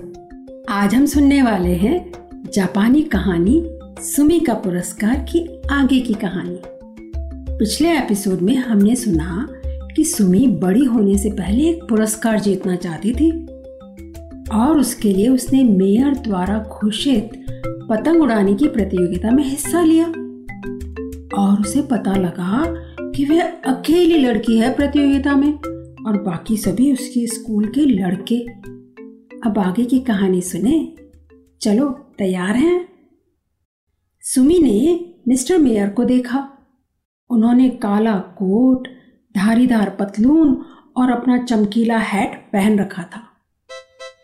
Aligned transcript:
आज 0.70 0.96
हम 0.96 1.06
सुनने 1.06 1.42
वाले 1.42 1.70
हैं 1.70 2.12
जापानी 2.54 3.02
कहानी 3.02 3.70
सुमी 4.00 4.40
का 4.40 4.54
पुरस्कार 4.54 5.16
की 5.16 5.62
आगे 5.72 6.00
की 6.00 6.14
कहानी। 6.14 6.62
पिछले 7.60 7.98
एपिसोड 7.98 8.42
में 8.42 8.56
हमने 8.56 8.96
सुना 8.96 9.48
कि 9.96 10.06
सुमी 10.06 10.48
बड़ी 10.48 10.84
होने 10.84 11.18
से 11.18 11.30
पहले 11.30 11.70
एक 11.70 11.84
पुरस्कार 11.84 12.40
जीतना 12.40 12.76
चाहती 12.76 13.12
थी 13.12 13.32
और 14.54 14.80
उसके 14.80 15.14
लिए 15.14 15.30
उसने 15.30 15.64
मेयर 15.64 16.14
द्वारा 16.14 16.60
घोषित 16.60 17.30
पतंग 17.90 18.22
उड़ाने 18.22 18.54
की 18.54 18.68
प्रतियोगिता 18.68 19.32
में 19.32 19.44
हिस्सा 19.44 19.82
लिया। 19.82 20.14
और 21.38 21.62
उसे 21.62 21.82
पता 21.82 22.16
लगा 22.16 22.66
कि 23.12 23.26
वह 23.26 23.42
अकेली 23.44 24.18
लड़की 24.18 24.58
है 24.58 24.74
प्रतियोगिता 24.74 25.36
में 25.36 25.54
और 26.08 26.24
बाकी 26.24 26.58
सभी 26.58 26.94
उसके 26.94 27.28
स्कूल 27.28 27.66
के 27.66 27.82
लड़के। 27.82 28.46
अब 29.50 29.54
आगे 29.58 29.86
की 29.86 30.00
कहानी 30.00 30.42
सुने। 30.42 30.96
चलो, 31.62 31.90
तैयार 31.90 32.56
हैं? 32.56 32.90
सुमी 34.22 34.60
ने 34.60 35.10
मिस्टर 35.28 35.58
मेयर 35.58 35.90
को 35.90 36.04
देखा। 36.04 36.50
उन्होंने 37.30 37.70
काला 37.70 38.18
कोट, 38.18 38.88
धारीदार 39.38 39.98
पतलून 40.00 40.66
और 40.98 41.12
अपना 41.12 41.38
चमकीला 41.38 41.98
हैट 41.98 42.50
पहन 42.54 42.80
रखा 42.80 43.04
था। 43.04 43.22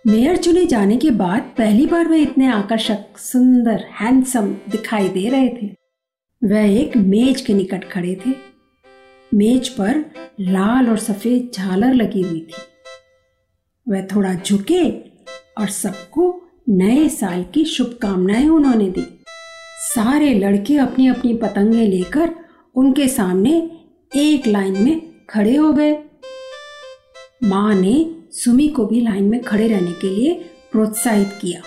मेयर 0.07 0.37
चुने 0.37 0.65
जाने 0.65 0.97
के 0.97 1.11
बाद 1.11 1.41
पहली 1.57 1.85
बार 1.85 2.07
वे 2.07 2.17
इतने 2.17 2.47
आकर्षक, 2.47 3.17
सुंदर 3.17 3.85
हैंडसम 4.01 4.47
दिखाई 4.47 5.09
दे 5.09 5.29
रहे 5.29 5.49
थे। 5.49 5.78
वह 6.43 6.79
एक 6.81 6.97
मेज 6.97 7.41
के 7.41 7.53
निकट 7.53 7.91
खड़े 7.91 8.19
थे। 8.25 8.29
मेज 9.33 9.69
पर 9.69 10.05
लाल 10.39 10.89
और 10.89 10.97
सफ़ेद 10.97 11.51
झालर 11.53 11.93
लगी 11.93 12.21
हुई 12.21 12.39
थी। 12.39 12.61
वह 13.89 14.01
थोड़ा 14.01 14.33
झुके 14.33 14.89
और 15.57 15.67
सबको 15.67 16.47
नए 16.69 17.09
साल 17.09 17.43
की 17.43 17.65
शुभकामनाएँ 17.65 18.47
उन्होंने 18.47 18.89
दी। 18.89 19.23
सारे 19.79 20.33
लड़के 20.33 20.77
अपनी 20.77 21.07
अपनी 21.07 21.33
पतंगे 21.33 21.87
लेकर 21.87 22.29
उनके 22.75 23.07
सामने 23.07 23.71
एक 24.15 24.47
लाइन 24.47 24.83
में 24.83 25.25
खड़े 25.29 25.55
हो 25.55 25.73
गए। 25.73 26.03
माँ 27.43 27.75
ने 27.75 28.15
सुमी 28.31 28.67
को 28.67 28.85
भी 28.85 29.01
लाइन 29.01 29.23
में 29.23 29.43
खड़े 29.43 29.67
रहने 29.67 29.91
के 29.91 30.07
लिए 30.07 30.33
प्रोत्साहित 30.71 31.39
किया। 31.41 31.61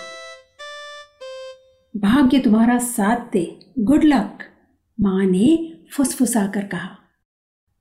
भाग्य 1.97 2.39
तुम्हारा 2.39 2.77
साथ 2.77 3.31
दे। 3.33 3.59
गुड 3.79 4.03
लक 4.03 4.49
माँ 4.99 5.25
ने 5.25 5.73
फुसफुसा 5.93 6.47
कर 6.47 6.65
कहा। 6.65 6.97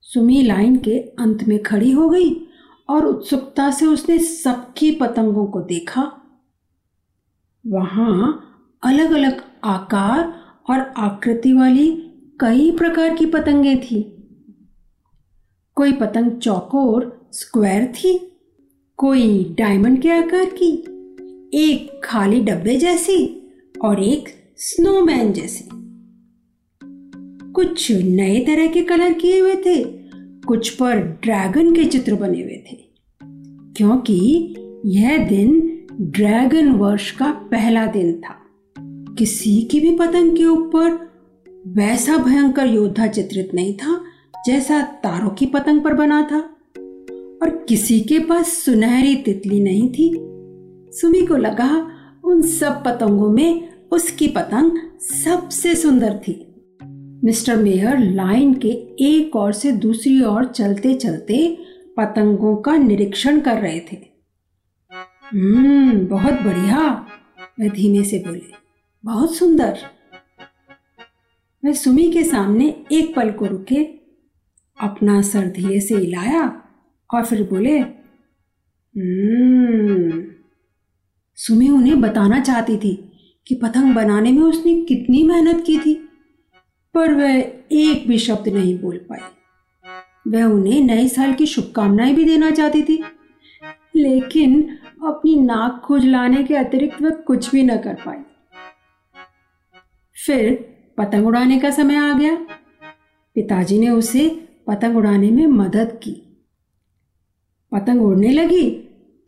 सुमी 0.00 0.42
लाइन 0.42 0.76
के 0.76 0.98
अंत 0.98 1.44
में 1.44 1.62
खड़ी 1.62 1.90
हो 1.90 2.08
गई 2.08 2.46
और 2.88 3.06
उत्सुकता 3.06 3.70
से 3.70 3.86
उसने 3.86 4.18
सबकी 4.18 4.90
पतंगों 4.90 5.46
को 5.46 5.60
देखा। 5.60 6.02
वहाँ 7.66 8.48
अलग 8.82 9.12
अलग 9.12 9.44
आकार 9.64 10.34
और 10.70 10.78
आकृति 10.78 11.52
वाली 11.52 11.90
कई 12.40 12.70
प्रकार 12.70 13.16
की 13.16 13.26
पतंगे 13.26 13.76
थी। 13.76 14.18
कोई 15.74 15.92
पतंग 15.92 16.30
चौकोर, 16.38 17.28
स्क्वायर 17.32 17.86
थी, 17.86 18.38
कोई 18.96 19.54
डायमंड 19.58 20.02
के 20.02 20.10
आकार 20.10 20.44
की, 20.44 20.70
एक 21.54 22.00
खाली 22.04 22.40
डब्बे 22.40 22.76
जैसी 22.76 23.50
और 23.84 24.02
एक 24.02 24.54
स्नोमैन 24.56 25.32
जैसी। 25.32 25.81
कुछ 27.54 27.92
नए 27.92 28.40
तरह 28.40 28.66
के 28.66 28.82
कलर 28.82 29.12
किए 29.12 29.40
हुए 29.40 29.54
थे, 29.54 29.84
कुछ 30.46 30.70
पर 30.70 30.96
ड्रैगन 30.96 31.74
के 31.74 31.84
चित्र 31.84 32.14
बने 32.14 32.42
हुए 32.42 32.64
थे। 32.72 32.78
क्योंकि 33.76 34.54
यह 34.86 35.28
दिन 35.28 35.78
ड्रैगन 36.00 36.68
वर्ष 36.68 37.10
का 37.10 37.30
पहला 37.30 37.86
दिन 37.86 38.12
था। 38.12 38.46
किसी 39.18 39.62
की 39.62 39.80
भी 39.80 39.96
पतंग 39.96 40.36
के 40.36 40.44
ऊपर 40.44 41.12
वैसा 41.66 42.16
भयंकर 42.16 42.66
योद्धा 42.66 43.06
चित्रित 43.06 43.50
नहीं 43.54 43.74
था, 43.74 44.04
जैसा 44.46 44.82
तारों 44.82 45.30
की 45.30 45.46
पतंग 45.46 45.80
पर 45.80 45.94
बना 45.94 46.28
था। 46.32 46.40
और 47.42 47.64
किसी 47.68 48.00
के 48.00 48.18
पास 48.18 48.52
सुनहरी 48.52 49.16
तितली 49.16 49.60
नहीं 49.60 49.92
थी। 49.92 50.14
सुमी 50.92 51.26
को 51.26 51.36
लगा, 51.36 51.90
उन 52.24 52.42
सब 52.42 52.82
पतंगों 52.84 53.30
में 53.30 53.68
उसकी 53.92 54.28
पतंग 54.28 54.70
सबसे 55.00 55.74
सुंदर 55.74 56.20
थी। 56.28 56.51
मिस्टर 57.24 57.56
मेयर 57.56 57.98
लाइन 57.98 58.54
के 58.54 58.96
एक 59.00 59.36
ओर 59.36 59.52
से 59.52 59.72
दूसरी 59.72 60.24
ओर 60.24 60.44
चलते 60.44 60.94
चलते 60.94 61.58
पतंगों 61.96 62.56
का 62.56 62.76
निरीक्षण 62.76 63.40
कर 63.40 63.58
रहे 63.58 63.80
थे। 63.80 64.12
हम्म 65.32 66.06
बहुत 66.06 66.32
बढ़िया 66.32 67.06
वह 67.60 67.68
धीमे 67.68 68.04
से 68.04 68.18
बोले। 68.18 68.52
बहुत 69.04 69.34
सुंदर। 69.34 69.78
वह 71.64 71.72
सुमी 71.72 72.12
के 72.12 72.24
सामने 72.24 72.84
एक 72.92 73.16
पल 73.16 73.30
को 73.30 73.46
रुके, 73.46 73.88
अपना 74.80 75.22
सर 75.22 75.46
धीरे 75.46 75.80
से 75.80 75.94
हिलाया 75.94 76.62
और 77.14 77.24
फिर 77.24 77.42
बोले 77.42 77.78
हम्म 77.78 80.24
सुमी 81.34 81.68
उन्हें 81.68 82.00
बताना 82.00 82.40
चाहती 82.40 82.76
थी 82.76 83.12
कि 83.46 83.54
पतंग 83.54 83.94
बनाने 83.94 84.32
में 84.32 84.42
उसने 84.42 84.82
कितनी 84.82 85.22
मेहनत 85.22 85.64
की 85.66 85.78
थी। 85.78 86.08
पर 86.94 87.14
वह 87.14 87.36
एक 87.72 88.08
भी 88.08 88.18
शब्द 88.18 88.48
नहीं 88.48 88.78
बोल 88.78 88.96
पाई। 89.10 89.18
वह 90.28 90.44
उन्हें 90.44 90.80
नए 90.80 91.08
साल 91.08 91.32
की 91.34 91.46
शुभकामनाएँ 91.46 92.14
भी 92.14 92.24
देना 92.24 92.50
चाहती 92.50 92.82
थी। 92.82 93.02
लेकिन 93.96 94.78
अपनी 95.06 95.34
नाक 95.36 95.80
खुजलाने 95.84 96.42
के 96.44 96.56
अतिरिक्त 96.56 97.02
वह 97.02 97.10
कुछ 97.10 97.50
भी 97.50 97.62
न 97.62 97.76
कर 97.78 97.94
पाई। 97.94 98.18
फिर 100.16 100.54
पतंग 100.98 101.26
उड़ाने 101.26 101.58
का 101.60 101.70
समय 101.70 101.96
आ 101.96 102.12
गया। 102.18 102.34
पिताजी 103.36 103.78
ने 103.78 103.88
उसे 103.88 104.28
पतंग 104.66 104.96
उड़ाने 104.96 105.30
में 105.30 105.46
मदद 105.46 105.98
की। 106.02 106.12
पतंग 107.72 108.02
उड़ने 108.02 108.32
लगी 108.32 108.70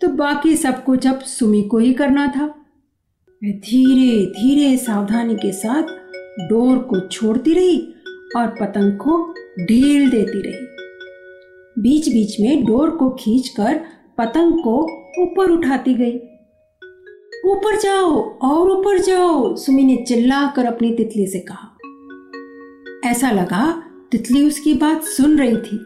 तो 0.00 0.08
बाकी 0.08 0.56
सब 0.56 0.84
कुछ 0.84 1.06
अब 1.06 1.20
सुमी 1.20 1.62
को 1.62 1.78
ही 1.78 1.92
करना 1.94 2.26
था। 2.26 2.44
वह 2.44 3.50
धीरे 3.50 4.26
धीरे 4.26 4.76
सावधानी 4.76 5.36
के 5.36 5.52
साथ 5.52 6.03
डोर 6.40 6.78
को 6.78 7.00
छोड़ती 7.08 7.54
रही 7.54 7.78
और 8.36 8.46
पतंग 8.60 8.92
को 8.92 9.34
ढील 9.60 10.10
देती 10.10 10.40
रही। 10.40 10.66
बीच 11.82 12.08
बीच 12.08 12.40
में 12.40 12.64
डोर 12.64 12.90
को 12.90 13.10
खींचकर 13.10 13.80
पतंग 14.18 14.52
को 14.52 14.76
ऊपर 15.22 15.50
उठाती 15.50 15.94
गई। 15.94 16.16
ऊपर 17.46 17.78
जाओ 17.80 18.38
और 18.42 18.70
ऊपर 18.70 18.98
जाओ, 18.98 19.56
सुमी 19.56 19.84
ने 19.84 19.96
चिल्लाकर 20.08 20.64
अपनी 20.64 20.94
तितली 20.94 21.26
से 21.26 21.38
कहा। 21.38 21.70
ऐसा 23.10 23.30
लगा 23.30 23.82
तितली 24.12 24.46
उसकी 24.46 24.74
बात 24.74 25.04
सुन 25.04 25.38
रही 25.38 25.56
थी, 25.56 25.78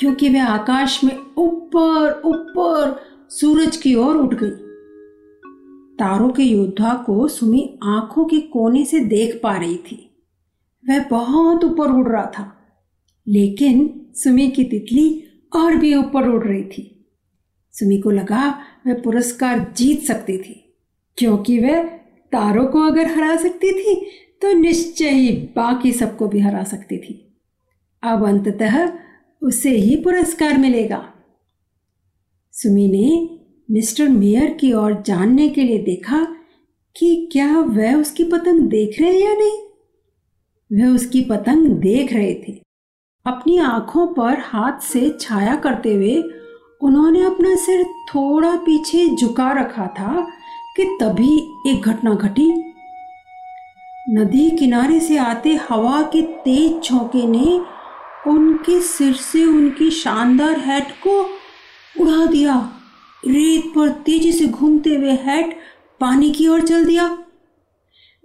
क्योंकि 0.00 0.28
वह 0.28 0.46
आकाश 0.46 1.04
में 1.04 1.16
ऊपर 1.38 2.22
ऊपर 2.24 3.00
सूरज 3.30 3.76
की 3.76 3.94
ओर 3.94 4.16
उठ 4.16 4.34
गई। 4.34 4.67
तारों 5.98 6.28
के 6.30 6.42
योद्धा 6.42 6.94
को 7.06 7.26
सुमी 7.28 7.78
आँखों 7.82 8.24
के 8.24 8.40
कोने 8.40 8.84
से 8.84 9.00
देख 9.00 9.40
पा 9.42 9.56
रही 9.56 9.76
थी। 9.76 10.04
वह 10.84 11.04
बहुत 11.04 11.64
ऊपर 11.64 11.90
उड़ 11.90 12.08
रहा 12.08 12.26
था, 12.28 12.52
लेकिन 13.26 13.90
सुमी 14.14 14.48
की 14.50 14.64
तितली 14.64 15.24
और 15.52 15.76
भी 15.76 15.94
ऊपर 15.94 16.28
उड़ 16.28 16.44
रही 16.44 16.64
थी। 16.64 16.84
सुमी 17.74 17.98
को 17.98 18.10
लगा 18.10 18.48
वह 18.86 18.94
पुरस्कार 18.94 19.72
जीत 19.76 20.02
सकती 20.02 20.38
थी, 20.38 20.54
क्योंकि 21.18 21.58
वह 21.58 21.82
तारों 22.32 22.66
को 22.66 22.80
अगर 22.80 23.06
हरा 23.06 23.36
सकती 23.36 23.72
थी 23.72 23.94
तो 24.42 24.52
निश्चय 24.52 25.10
ही 25.10 25.32
बाकी 25.56 25.92
सबको 25.92 26.28
भी 26.28 26.40
हरा 26.40 26.62
सकती 26.64 26.98
थी। 26.98 27.14
अब 28.02 28.26
अंततः 28.26 28.92
उसे 29.42 29.70
ही 29.70 29.96
पुरस्कार 29.96 30.58
मिलेगा। 30.58 31.02
सुमी 32.54 32.86
ने 32.88 33.37
मिस्टर 33.70 34.08
मेयर 34.08 34.50
की 34.50 34.72
ओर 34.72 35.02
जानने 35.06 35.48
के 35.48 35.62
लिए 35.62 35.78
देखा 35.78 36.26
कि 36.96 37.28
क्या 37.32 37.58
वह 37.58 37.94
उसकी 37.94 38.24
पतंग 38.24 38.60
देख 38.60 39.00
रहे 39.00 39.12
हैं 39.12 39.20
या 39.20 39.34
नहीं? 39.34 39.58
वह 40.72 40.94
उसकी 40.94 41.20
पतंग 41.20 41.66
देख 41.66 42.12
रहे 42.12 42.34
थे। 42.34 42.52
अपनी 43.26 43.58
आँखों 43.58 44.06
पर 44.06 44.38
हाथ 44.40 44.80
से 44.80 45.18
छाया 45.20 45.56
करते 45.56 45.94
हुए 45.94 46.22
उन्होंने 46.80 47.24
अपना 47.24 47.54
सिर 47.56 47.84
थोड़ा 47.84 48.56
पीछे 48.56 49.08
झुका 49.16 49.52
रखा 49.52 49.86
था 49.86 50.26
कि 50.76 50.84
तभी 51.02 51.36
एक 51.66 51.82
घटना 51.82 52.14
घटी। 52.14 52.50
नदी 54.08 54.50
किनारे 54.50 55.00
से 55.00 55.16
आते 55.16 55.54
हवा 55.70 56.02
के 56.02 56.22
तेज 56.22 56.82
झोंके 56.82 57.26
ने 57.26 57.60
उनके 58.30 58.80
सिर 58.80 59.12
से 59.12 59.44
उनकी 59.44 59.90
शानदार 59.90 60.58
हैट 60.58 60.90
को 61.06 61.20
उड़ा 62.02 62.26
दिया। 62.26 62.72
रेत 63.26 63.72
पर 63.76 63.88
तेज़ी 63.88 64.32
से 64.32 64.44
घूमते 64.44 64.90
हुए 64.90 65.10
हैट 65.10 65.58
पानी 66.00 66.32
की 66.32 66.48
ओर 66.48 66.60
चल 66.60 66.84
दिया। 66.84 67.18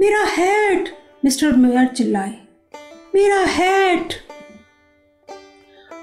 मेरा 0.02 0.24
हैट, 0.24 0.90
मिस्टर 1.26 1.52
मेयर 1.52 1.88
चिल्लाए। 1.88 2.36
मेरा 3.16 3.40
हैट। 3.40 4.14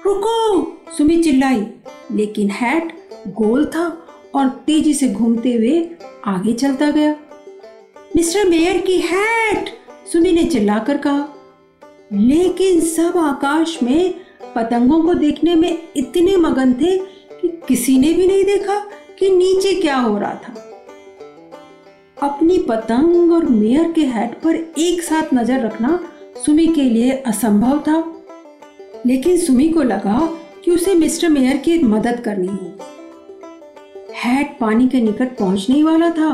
रुको 0.05 0.63
सुमी 0.97 1.23
चिल्लाई 1.23 1.67
लेकिन 2.11 2.49
हैट 2.49 3.09
गोल 3.27 3.65
था 3.65 4.07
और 4.35 4.49
तेज़ी 4.49 4.93
से 4.93 5.09
घूमते 5.09 5.53
हुए 5.53 5.89
आगे 6.25 6.53
चलता 6.53 6.91
गया। 6.91 7.15
मिस्टर 8.15 8.49
मेयर 8.49 8.81
की 8.81 8.97
हैट 8.97 9.69
सुमी 10.11 10.31
ने 10.31 10.43
चिल्लाकर 10.43 10.97
कहा। 10.97 11.27
लेकिन 12.13 12.81
सब 12.81 13.17
आकाश 13.17 13.83
में 13.83 14.21
पतंगों 14.55 15.03
को 15.03 15.13
देखने 15.13 15.55
में 15.55 15.87
इतने 15.95 16.37
मगन 16.37 16.73
थे 16.73 17.20
कि 17.41 17.47
किसी 17.67 17.97
ने 17.99 18.13
भी 18.13 18.27
नहीं 18.27 18.43
देखा 18.45 18.79
कि 19.19 19.29
नीचे 19.29 19.73
क्या 19.73 19.97
हो 19.97 20.17
रहा 20.17 20.33
था। 20.35 20.53
अपनी 22.21 22.57
पतंग 22.69 23.31
और 23.31 23.45
मेयर 23.45 23.91
के 23.91 24.05
हेड 24.07 24.33
पर 24.41 24.55
एक 24.79 25.01
साथ 25.01 25.33
नज़र 25.33 25.65
रखना 25.65 25.99
सुमी 26.45 26.67
के 26.67 26.83
लिए 26.83 27.11
असंभव 27.11 27.79
था, 27.79 28.03
लेकिन 29.05 29.37
सुमी 29.37 29.67
को 29.69 29.83
लगा 29.83 30.19
कि 30.65 30.71
उसे 30.71 30.93
मिस्टर 30.95 31.29
मेयर 31.29 31.57
की 31.57 31.77
मदद 31.79 32.19
करनी 32.19 32.47
होगी 32.47 34.13
हैट 34.15 34.57
पानी 34.59 34.87
के 34.87 35.01
निकट 35.01 35.37
पहुँचने 35.37 35.81
वाला 35.83 36.09
था 36.09 36.29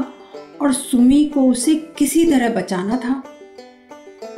और 0.62 0.74
सुमी 0.74 1.24
को 1.26 1.50
उसे 1.50 1.76
किसी 1.98 2.26
तरह 2.26 2.50
बचाना 2.50 2.98
था। 2.98 3.24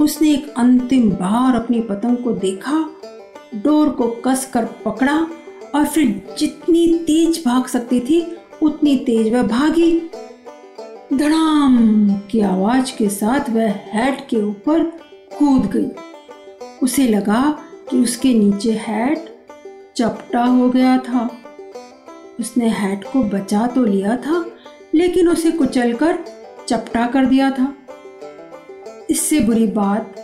उसने 0.01 0.31
एक 0.33 0.53
अंतिम 0.57 1.09
बार 1.11 1.55
अपनी 1.55 1.79
पतंग 1.81 2.17
को 2.17 2.31
देखा, 2.31 2.77
डोर 3.55 3.89
को 3.89 4.07
कसकर 4.25 4.65
पकड़ा 4.85 5.15
और 5.75 5.85
फिर 5.85 6.35
जितनी 6.39 6.87
तेज 6.97 7.41
भाग 7.45 7.65
सकती 7.65 7.99
थी, 7.99 8.21
उतनी 8.61 8.95
तेज 8.97 9.33
वह 9.33 9.43
भागी। 9.43 9.91
धड़ाम 11.13 12.09
की 12.31 12.41
आवाज़ 12.41 12.91
के 12.97 13.09
साथ 13.09 13.49
वह 13.49 13.69
हैट 13.69 14.27
के 14.29 14.37
ऊपर 14.37 14.83
कूद 15.37 15.65
गई। 15.65 15.89
उसे 16.83 17.07
लगा 17.07 17.41
कि 17.89 17.97
उसके 17.97 18.33
नीचे 18.33 18.71
हैट 18.71 19.29
चपटा 19.95 20.43
हो 20.43 20.69
गया 20.69 20.97
था। 20.97 21.29
उसने 22.39 22.69
हैट 22.69 23.03
को 23.03 23.23
बचा 23.23 23.67
तो 23.67 23.85
लिया 23.85 24.15
था, 24.17 24.45
लेकिन 24.95 25.27
उसे 25.27 25.51
कुचलकर 25.51 26.17
चपटा 26.67 27.07
कर 27.07 27.25
दिया 27.25 27.51
था। 27.51 27.73
इससे 29.09 29.39
बुरी 29.39 29.67
बात 29.67 30.15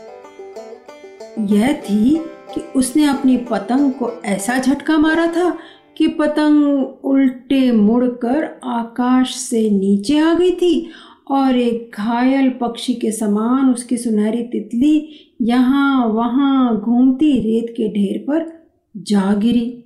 यह 1.39 1.73
थी 1.73 2.15
कि 2.55 2.61
उसने 2.75 3.05
अपनी 3.05 3.37
पतंग 3.37 3.91
को 3.91 4.11
ऐसा 4.25 4.57
झटका 4.57 4.97
मारा 4.97 5.27
था 5.27 5.57
कि 5.97 6.07
पतंग 6.07 6.83
उल्टे 7.05 7.71
मुड़कर 7.71 8.61
आकाश 8.63 9.35
से 9.35 9.69
नीचे 9.69 10.19
आ 10.19 10.33
गई 10.33 10.51
थी 10.51 10.89
और 11.31 11.57
एक 11.57 11.91
घायल 11.95 12.49
पक्षी 12.49 12.93
के 12.93 13.11
समान 13.11 13.69
उसकी 13.69 13.97
सुनहरी 13.97 14.43
तितली 14.43 15.19
यहाँ 15.41 16.07
वहाँ 16.07 16.81
घूमती 16.81 17.31
रेत 17.31 17.73
के 17.77 17.87
ढेर 17.87 18.25
पर 18.27 18.69
जा 18.97 19.33
गिरी। 19.33 19.81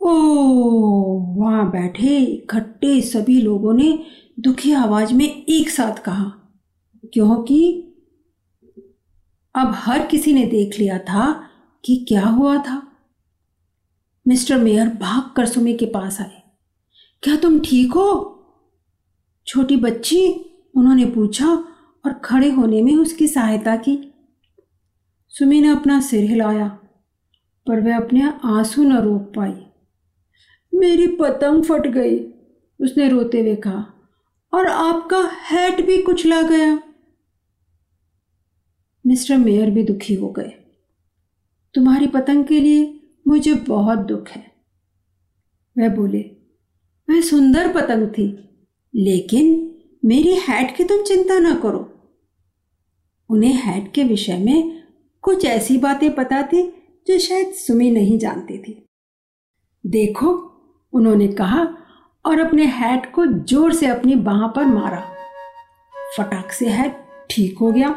ओ, 0.00 0.08
वहाँ 1.42 1.70
बैठे 1.70 2.18
इकट्ठे 2.18 3.00
सभी 3.00 3.40
लोगों 3.40 3.74
ने 3.74 3.98
दुखी 4.40 4.72
आवाज़ 4.72 5.14
में 5.14 5.44
एक 5.48 5.70
साथ 5.70 6.02
कहा 6.02 6.32
क्योंकि 7.12 7.85
अब 9.56 9.72
हर 9.74 10.06
किसी 10.06 10.32
ने 10.32 10.46
देख 10.46 10.78
लिया 10.78 10.98
था 10.98 11.50
कि 11.84 12.04
क्या 12.08 12.26
हुआ 12.26 12.56
था। 12.58 12.92
मिस्टर 14.28 14.58
मेयर 14.58 14.88
भाग 14.88 15.36
कर 15.36 15.46
सुमी 15.46 15.74
के 15.74 15.86
पास 15.86 16.20
आए। 16.20 16.42
क्या 17.22 17.36
तुम 17.36 17.60
ठीक 17.60 17.92
हो? 17.92 18.32
छोटी 19.46 19.76
बच्ची, 19.76 20.26
उन्होंने 20.76 21.04
पूछा 21.04 21.46
और 22.06 22.12
खड़े 22.12 22.50
होने 22.50 22.82
में 22.82 22.96
उसकी 22.96 23.26
सहायता 23.26 23.76
की। 23.76 24.14
सुमी 25.28 25.60
ने 25.60 25.68
अपना 25.68 26.00
सिर 26.00 26.24
हिलाया, 26.24 26.68
पर 27.66 27.80
वह 27.80 27.96
अपने 27.96 28.32
आँसू 28.44 28.82
न 28.82 28.96
रोक 28.96 29.22
पाई। 29.36 29.66
मेरी 30.74 31.06
पतंग 31.06 31.64
फट 31.64 31.86
गई, 31.86 32.18
उसने 32.80 33.08
रोते 33.08 33.40
हुए 33.40 33.56
कहा, 33.56 33.86
और 34.54 34.66
आपका 34.66 35.22
हैट 35.22 35.86
भी 35.86 36.02
कुचला 36.02 36.42
गया। 36.42 36.78
मिस्टर 39.06 39.36
मेयर 39.36 39.70
भी 39.70 39.82
दुखी 39.82 40.14
हो 40.14 40.28
गए। 40.30 40.52
तुम्हारी 41.74 42.06
पतंग 42.06 42.44
के 42.44 42.60
लिए 42.60 42.92
मुझे 43.26 43.54
बहुत 43.68 43.98
दुख 43.98 44.28
है। 44.28 44.44
वह 45.76 45.88
बोले 45.88 46.20
वह 47.08 47.20
सुंदर 47.20 47.72
पतंग 47.72 48.08
थी, 48.08 48.26
लेकिन 48.94 49.46
मेरी 50.02 50.34
हैट 50.38 50.76
की 50.76 50.84
तुम 50.84 51.02
चिंता 51.02 51.38
ना 51.38 51.54
करो। 51.54 51.80
उन्हें 53.30 53.52
हैट 53.52 53.92
के 53.94 54.04
विषय 54.04 54.38
में 54.38 54.82
कुछ 55.24 55.44
ऐसी 55.44 55.76
बातें 55.78 56.14
पता 56.14 56.42
थी 56.42 56.62
जो 57.06 57.18
शायद 57.18 57.52
सुमी 57.54 57.90
नहीं 57.90 58.18
जानती 58.18 58.58
थी। 58.58 58.82
देखो, 59.84 60.32
उन्होंने 60.92 61.28
कहा 61.28 61.62
और 62.24 62.40
अपने 62.40 62.64
हैट 62.66 63.12
को 63.14 63.26
ज़ोर 63.26 63.72
से 63.72 63.86
अपनी 63.86 64.14
बाह 64.14 64.46
पर 64.48 64.64
मारा। 64.64 65.00
फटाक 66.16 66.52
से 66.52 66.68
हैट 66.68 67.04
ठीक 67.30 67.58
हो 67.58 67.70
गया। 67.72 67.90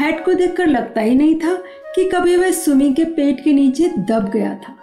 हैट 0.00 0.24
को 0.24 0.32
देखकर 0.34 0.66
लगता 0.66 1.00
ही 1.00 1.14
नहीं 1.14 1.34
था 1.40 1.54
कि 1.94 2.08
कभी 2.10 2.36
वह 2.36 2.50
सुमी 2.50 2.92
के 2.94 3.04
पेट 3.04 3.44
के 3.44 3.52
नीचे 3.52 3.88
दब 3.88 4.28
गया 4.28 4.54
था। 4.54 4.76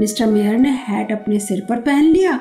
मिस्टर 0.00 0.26
मेयर 0.26 0.56
ने 0.58 0.70
हैट 0.70 1.12
अपने 1.12 1.38
सिर 1.40 1.60
पर 1.68 1.80
पहन 1.80 2.04
लिया 2.04 2.36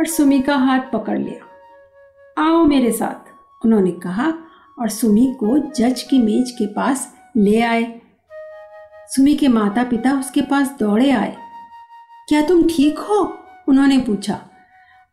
और 0.00 0.06
सुमी 0.06 0.40
का 0.40 0.56
हाथ 0.56 0.80
पकड़ 0.92 1.18
लिया। 1.18 2.44
आओ 2.44 2.64
मेरे 2.64 2.92
साथ, 2.92 3.32
उन्होंने 3.64 3.90
कहा 3.90 4.32
और 4.78 4.88
सुमी 4.88 5.26
को 5.40 5.58
जज 5.58 6.02
की 6.02 6.18
मेज 6.18 6.50
के 6.50 6.66
पास 6.66 7.12
ले 7.36 7.60
आए। 7.60 8.00
सुमी 9.08 9.34
के 9.34 9.48
माता 9.48 9.84
पिता 9.84 10.12
उसके 10.12 10.42
पास 10.42 10.76
दौड़े 10.78 11.10
आए। 11.10 11.36
क्या 12.28 12.46
तुम 12.46 12.62
ठीक 12.68 12.98
हो? 12.98 13.38
उन्होंने 13.68 13.98
पूछा। 13.98 14.40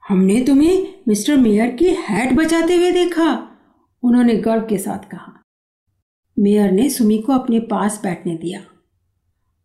हमने 0.10 0.42
तुम्हें 0.42 0.88
मिस्टर 1.08 1.38
मेयर 1.38 1.72
की 1.72 1.90
हैट 2.00 2.34
बचाते 2.34 2.76
हुए 2.76 2.92
देखा, 2.92 3.48
उन्होंने 4.04 4.36
गर्व 4.36 4.62
के 4.62 4.78
साथ 4.78 5.10
कहा। 5.10 5.41
मेयर 6.42 6.72
ने 6.72 6.90
सुमी 6.90 7.18
को 7.18 7.34
अपने 7.34 7.60
पास 7.60 8.00
बैठने 8.04 8.36
दिया 8.36 8.62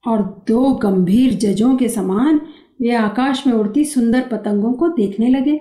और 0.04 0.22
दो 0.48 0.72
गंभीर 0.74 1.34
जजों 1.34 1.76
के 1.76 1.88
समान 1.88 2.40
वे 2.80 2.90
आकाश 2.90 3.46
में 3.46 3.54
उड़ती 3.54 3.84
सुंदर 3.84 4.28
पतंगों 4.32 4.72
को 4.72 4.88
देखने 4.88 5.28
लगे। 5.28 5.60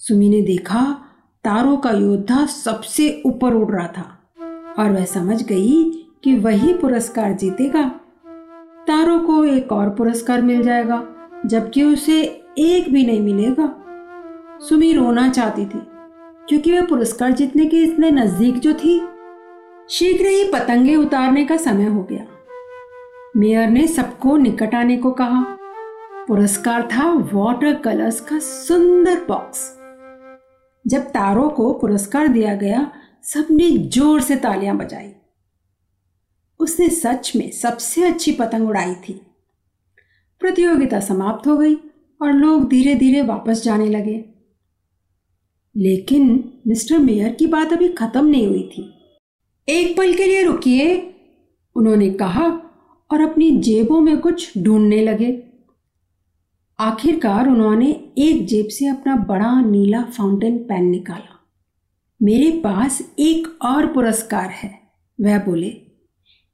सुमी 0.00 0.28
ने 0.30 0.42
देखा, 0.42 0.82
तारों 1.44 1.76
का 1.76 1.90
योद्धा 1.90 2.44
सबसे 2.46 3.22
ऊपर 3.26 3.54
उड़ 3.54 3.70
रहा 3.70 3.86
था 3.88 4.74
और 4.78 4.92
वह 4.92 5.04
समझ 5.04 5.42
गई 5.42 5.82
कि 6.24 6.34
वही 6.34 6.74
पुरस्कार 6.74 7.32
जीतेगा। 7.32 7.82
तारों 8.86 9.18
को 9.20 9.44
एक 9.44 9.72
और 9.72 9.90
पुरस्कार 9.90 10.42
मिल 10.42 10.62
जाएगा, 10.62 11.04
जबकि 11.46 11.82
उसे 11.82 12.22
एक 12.58 12.92
भी 12.92 13.06
नहीं 13.06 13.20
मिलेगा। 13.20 13.74
सुमी 14.68 14.92
रोना 14.92 15.28
चाहती 15.28 15.64
थी, 15.64 15.80
क्योंकि 16.48 16.72
वह 16.72 16.86
पुरस्कार 16.86 17.32
जीतने 17.32 17.66
के 17.66 17.76
इतने 17.76 18.10
नज़दीक 18.10 18.58
जो 18.58 18.74
थी। 18.74 18.98
शीघ्र 19.90 20.26
ही 20.26 20.44
पतंगे 20.44 20.96
उतारने 20.96 21.44
का 21.44 21.56
समय 21.56 21.84
हो 21.84 22.02
गया। 22.02 22.26
मेयर 23.36 23.68
ने 23.68 23.86
सबको 23.86 24.36
निकट 24.36 24.74
आने 24.74 24.96
को 24.96 25.10
कहा। 25.10 25.56
पुरस्कार 26.28 26.88
था 26.92 27.12
वाटर 27.12 27.74
कलर्स 27.74 28.20
का 28.20 28.38
सुंदर 28.38 29.24
बॉक्स 29.24 29.78
जब 30.86 31.00
तारों 31.00 31.50
को 31.50 31.72
पुरस्कार 31.72 32.28
दिया 32.28 32.54
गया, 32.54 32.92
सबने 33.22 33.70
ज़ोर 33.70 34.20
से 34.20 34.36
तालियाँ 34.36 34.76
बजाई। 34.76 35.12
उसने 36.60 36.88
सच 36.88 37.32
में 37.36 37.50
सबसे 37.50 38.04
अच्छी 38.04 38.32
पतंग 38.32 38.68
उड़ाई 38.68 38.94
थी। 38.94 39.12
प्रतियोगिता 40.40 41.00
समाप्त 41.00 41.46
हो 41.46 41.56
गई 41.56 41.74
और 42.22 42.32
लोग 42.32 42.68
धीरे 42.68 42.94
धीरे 42.94 43.22
वापस 43.22 43.62
जाने 43.64 43.86
लगे। 43.86 44.24
लेकिन 45.76 46.52
मिस्टर 46.66 46.98
मेयर 46.98 47.32
की 47.32 47.46
बात 47.46 47.72
अभी 47.72 47.88
खत्म 47.88 48.26
नहीं 48.26 48.46
हुई 48.46 48.62
थी। 48.62 48.94
एक 49.68 49.96
पल 49.96 50.14
के 50.14 50.24
लिए 50.24 50.42
रुकिए, 50.42 51.14
उन्होंने 51.76 52.08
कहा 52.10 52.46
और 53.10 53.20
अपनी 53.20 53.50
जेबों 53.50 54.00
में 54.00 54.16
कुछ 54.18 54.58
ढूँढने 54.58 55.00
लगे। 55.02 55.42
आखिरकार 56.78 57.48
उन्होंने 57.48 57.88
एक 58.18 58.46
जेब 58.46 58.68
से 58.68 58.86
अपना 58.86 59.16
बड़ा 59.28 59.60
नीला 59.60 60.02
फाउंटेन 60.16 60.58
पेन 60.58 60.84
निकाला। 60.84 61.34
मेरे 62.20 62.50
पास 62.50 63.00
एक 63.18 63.58
और 63.62 63.86
पुरस्कार 63.86 64.48
है, 64.48 64.70
वह 65.20 65.38
बोले, 65.38 65.72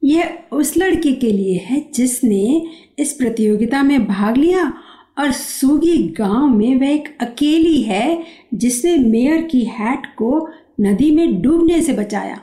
यह 0.03 0.39
उस 0.53 0.77
लड़के 0.77 1.13
के 1.13 1.31
लिए 1.33 1.59
है 1.59 1.81
जिसने 1.95 2.67
इस 2.99 3.13
प्रतियोगिता 3.13 3.83
में 3.83 4.07
भाग 4.07 4.37
लिया 4.37 4.73
और 5.19 5.31
सूगी 5.33 5.97
गाँव 6.09 6.47
में 6.47 6.81
वह 6.81 6.89
एक 6.89 7.17
अकेली 7.21 7.81
है 7.83 8.23
जिसने 8.55 8.97
मेयर 8.97 9.43
की 9.43 9.63
हैट 9.65 10.07
को 10.07 10.49
नदी 10.81 11.11
में 11.11 11.41
डूबने 11.43 11.81
से 11.83 11.93
बचाया। 11.93 12.41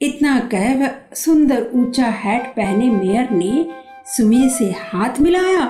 इतना 0.00 0.38
कह 0.40 0.74
वह 0.74 0.94
सुंदर 1.14 1.70
ऊँचा 1.74 2.06
हैट 2.06 2.46
पहने 2.46 2.90
मेयर 2.90 3.30
ने 3.30 3.66
सुमी 4.06 4.48
से 4.50 4.64
हाथ 4.80 5.20
मिलाया 5.20 5.64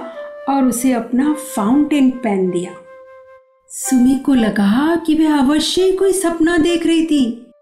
और 0.48 0.64
उसे 0.64 0.92
अपना 0.92 1.32
फाउंटेन 1.32 2.10
पेन 2.10 2.50
दिया। 2.50 2.72
सुमी 3.70 4.18
को 4.18 4.34
लगा 4.34 4.96
कि 4.96 5.14
वह 5.14 5.38
अवश्य 5.38 5.90
कोई 5.92 6.12
सपना 6.12 6.56
देख 6.58 6.86
रही 6.86 7.06
थी। 7.06 7.52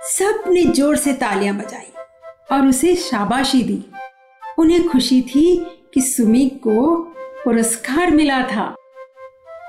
सबने 0.00 0.64
ज़ोर 0.64 0.96
से 0.96 1.12
तालियाँ 1.12 1.56
बजाई 1.56 1.92
और 2.52 2.66
उसे 2.66 2.94
शाबाशी 2.94 3.62
दी। 3.62 3.84
उन्हें 4.58 4.88
खुशी 4.88 5.20
थी 5.22 5.54
कि 5.94 6.00
सुमी 6.00 6.48
को 6.66 6.96
पुरस्कार 7.44 8.10
मिला 8.10 8.42
था। 8.46 8.74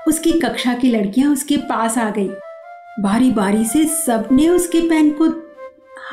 उसकी 0.08 0.32
कक्षा 0.40 0.74
की 0.74 0.90
लड़कियाँ 0.90 1.32
उसके 1.32 1.56
पास 1.56 1.98
आ 1.98 2.10
गई। 2.10 2.28
बारी 3.00 3.30
बारी 3.30 3.64
से 3.64 3.84
सबने 3.84 4.48
उसके 4.48 4.80
पेन 4.80 5.10
को 5.10 5.28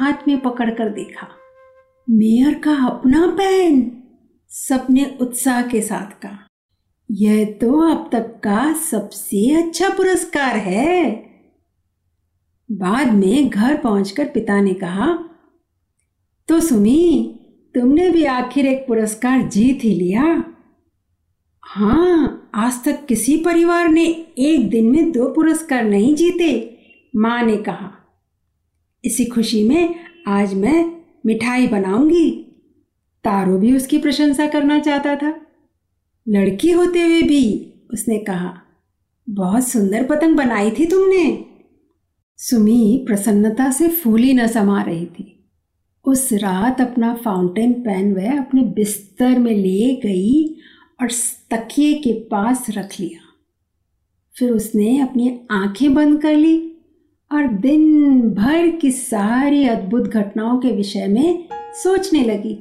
हाथ 0.01 0.27
में 0.27 0.39
पकड़कर 0.41 0.89
देखा। 0.89 1.27
मेयर 2.07 2.53
का 2.53 2.75
अपना 2.85 3.25
पेन 3.27 3.81
सबने 4.51 5.17
उत्साह 5.21 5.61
के 5.61 5.81
साथ 5.81 6.21
कहा। 6.21 6.47
यह 7.09 7.45
तो 7.61 7.79
अब 7.91 8.09
तक 8.11 8.39
का 8.43 8.73
सबसे 8.73 9.49
अच्छा 9.53 9.89
पुरस्कार 9.89 10.55
है। 10.57 11.11
बाद 12.69 13.11
में 13.13 13.49
घर 13.49 13.77
पहुंचकर 13.77 14.25
पिता 14.25 14.59
ने 14.61 14.73
कहा 14.73 15.13
तो 16.49 16.59
सुमी, 16.59 17.37
तुमने 17.75 18.09
भी 18.09 18.23
आखिर 18.25 18.65
एक 18.65 18.85
पुरस्कार 18.87 19.41
जीत 19.41 19.83
ही 19.83 19.93
लिया? 19.95 20.23
हाँ 21.63 22.51
आज 22.55 22.83
तक 22.85 23.05
किसी 23.05 23.37
परिवार 23.37 23.89
ने 23.89 24.05
एक 24.39 24.69
दिन 24.69 24.91
में 24.91 25.11
दो 25.11 25.29
पुरस्कार 25.29 25.83
नहीं 25.83 26.15
जीते, 26.15 26.77
माँ 27.15 27.41
ने 27.43 27.57
कहा। 27.57 27.91
इसी 29.05 29.25
खुशी 29.25 29.69
में 29.69 29.95
आज 30.27 30.53
मैं 30.53 31.01
मिठाई 31.25 31.67
बनाऊँगी। 31.67 32.31
तारो 33.23 33.57
भी 33.57 33.75
उसकी 33.75 33.97
प्रशंसा 33.97 34.47
करना 34.47 34.79
चाहता 34.79 35.15
था। 35.15 35.41
लड़की 36.29 36.71
होते 36.71 37.01
हुए 37.01 37.21
भी 37.21 37.73
उसने 37.93 38.17
कहा, 38.17 38.61
बहुत 39.29 39.67
सुंदर 39.67 40.03
पतंग 40.03 40.35
बनाई 40.35 40.71
थी 40.71 40.85
तुमने। 40.85 41.45
सुमी 42.37 43.03
प्रसन्नता 43.07 43.71
से 43.71 43.87
फूली 43.87 44.33
न 44.33 44.47
समा 44.47 44.81
रही 44.81 45.05
थी। 45.05 45.49
उस 46.05 46.33
रात 46.33 46.81
अपना 46.81 47.15
फाउंटेन 47.15 47.73
पेन 47.73 48.13
वह 48.13 48.39
अपने 48.39 48.61
बिस्तर 48.61 49.39
में 49.39 49.55
ले 49.55 49.95
गई 49.95 50.55
और 51.01 51.07
तकिए 51.51 51.93
के 51.93 52.13
पास 52.13 52.65
रख 52.69 52.99
लिया। 52.99 53.19
फिर 54.39 54.51
उसने 54.51 54.99
अपनी 54.99 55.39
आँखें 55.51 55.93
बंद 55.93 56.21
कर 56.21 56.35
ली। 56.35 56.70
और 57.33 57.47
दिन 57.47 58.21
भर 58.21 58.67
की 58.67 58.91
सारी 58.91 59.67
अद्भुत 59.67 60.07
घटनाओं 60.07 60.57
के 60.57 60.71
विषय 60.71 61.07
में 61.07 61.47
सोचने 61.73 62.23
लगी। 62.23 62.53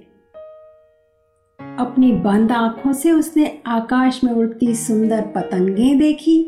अपनी 1.79 2.13
बंद 2.13 2.53
आँखों 2.53 2.93
से 2.93 3.13
उसने 3.13 3.59
आकाश 3.67 4.25
में 4.25 4.33
उड़ती 4.33 4.75
सुंदर 4.75 5.23
पतंगें 5.23 5.99
देखी। 5.99 6.43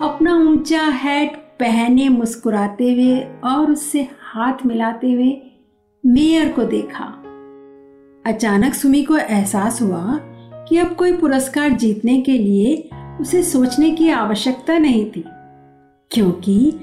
अपना 0.00 0.36
ऊँचा 0.36 0.82
हैट 0.82 1.36
पहने 1.36 2.08
मुस्कुराते 2.08 2.92
हुए 2.92 3.20
और 3.44 3.70
उससे 3.70 4.08
हाथ 4.20 4.66
मिलाते 4.66 5.12
हुए 5.12 5.42
मेयर 6.06 6.48
को 6.48 6.64
देखा। 6.64 7.04
अचानक 8.26 8.74
सुमी 8.74 9.02
को 9.02 9.16
एहसास 9.16 9.82
हुआ 9.82 10.18
कि 10.68 10.76
अब 10.76 10.94
कोई 10.94 11.12
पुरस्कार 11.12 11.70
जीतने 11.70 12.20
के 12.20 12.32
लिए 12.32 12.90
उसे 13.20 13.42
सोचने 13.42 13.90
की 13.90 14.08
आवश्यकता 14.08 14.78
नहीं 14.78 15.10
थी। 15.10 15.24
क्योंकि 16.10 16.74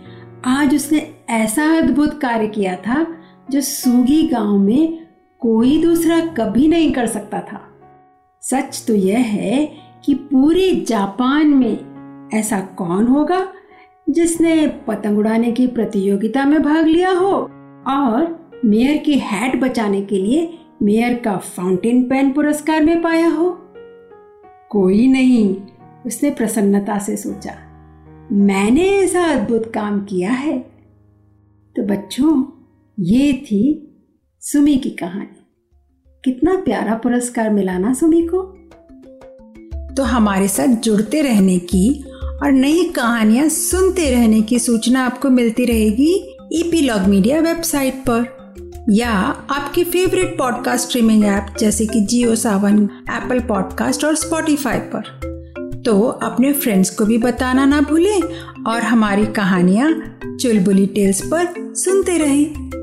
आज 0.45 0.75
उसने 0.75 1.13
ऐसा 1.29 1.77
अद्भुत 1.77 2.21
कार्य 2.21 2.47
किया 2.47 2.75
था 2.75 3.07
जो 3.51 3.61
सूगी 3.61 4.27
गाँव 4.27 4.57
में 4.57 5.07
कोई 5.39 5.83
दूसरा 5.83 6.19
कभी 6.19 6.67
नहीं 6.67 6.93
कर 6.93 7.07
सकता 7.07 7.39
था। 7.39 7.67
सच 8.41 8.85
तो 8.87 8.95
यह 8.95 9.19
है 9.19 9.71
कि 10.05 10.13
पूरे 10.13 10.75
जापान 10.75 11.47
में 11.47 11.91
ऐसा 12.33 12.59
कौन 12.59 13.07
होगा 13.07 13.53
जिसने 14.09 14.67
पतंग 14.67 15.17
उड़ाने 15.17 15.51
की 15.51 15.67
प्रतियोगिता 15.67 16.45
में 16.45 16.61
भाग 16.61 16.85
लिया 16.87 17.11
हो 17.11 17.31
और 17.87 18.49
मेयर 18.65 18.97
की 18.97 19.13
हैट 19.13 19.61
बचाने 19.61 20.01
के 20.01 20.15
लिए 20.15 20.59
मेयर 20.81 21.17
का 21.17 21.37
फाउंटेन 21.37 22.03
पेन 22.03 22.31
पुरस्कार 22.31 22.83
में 22.83 23.01
पाया 23.01 23.29
हो? 23.29 23.49
कोई 24.69 25.07
नहीं, 25.07 25.55
उसने 26.05 26.29
प्रसन्नता 26.29 26.99
से 26.99 27.17
सोचा। 27.17 27.70
मैंने 28.33 28.89
ऐसा 28.89 29.23
अद्भुत 29.23 29.71
काम 29.73 30.05
किया 30.05 30.31
है? 30.31 30.59
तो 31.75 31.83
बच्चों, 31.83 32.43
ये 32.99 33.33
थी 33.33 33.87
सुमी 34.39 34.77
की 34.77 34.89
कहानी। 34.89 35.45
कितना 36.25 36.55
प्यारा 36.55 36.95
पुरस्कार 36.95 37.49
मिला 37.49 37.77
ना 37.77 37.93
सुमी 37.93 38.21
को? 38.21 38.41
तो 39.95 40.03
हमारे 40.03 40.47
साथ 40.47 40.67
जुड़ते 40.67 41.21
रहने 41.21 41.59
की 41.59 42.03
और 42.43 42.51
नई 42.51 42.83
कहानियाँ 42.83 43.49
सुनते 43.49 44.11
रहने 44.11 44.41
की 44.41 44.59
सूचना 44.59 45.05
आपको 45.05 45.29
मिलती 45.29 45.65
रहेगी 45.65 46.37
ईपीलॉग 46.53 47.01
मीडिया 47.01 47.39
वेबसाइट 47.39 47.93
पर, 47.93 48.41
या 48.89 49.11
आपके 49.49 49.83
फेवरेट 49.83 50.37
पॉडकास्ट 50.37 50.87
स्ट्रीमिंग 50.87 51.25
ऐप 51.25 51.55
जैसे 51.59 51.85
कि 51.85 52.01
जियो 52.01 52.35
सावन 52.35 52.83
एप्पल 53.09 53.39
पॉडकास्ट 53.39 54.05
और 54.05 54.15
स्पॉटिफाई 54.15 54.79
पर। 54.79 55.30
तो 55.85 56.01
अपने 56.01 56.53
फ्रेंड्स 56.53 56.89
को 56.89 57.05
भी 57.05 57.17
बताना 57.17 57.65
ना 57.65 57.81
भूलें 57.81 58.21
और 58.63 58.81
हमारी 58.81 59.25
कहानियाँ 59.25 60.17
चुलबुली 60.41 60.85
टेल्स 60.85 61.21
पर 61.25 61.73
सुनते 61.75 62.17
रहें। 62.17 62.80